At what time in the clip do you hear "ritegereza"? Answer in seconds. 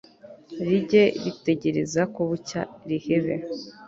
1.23-2.01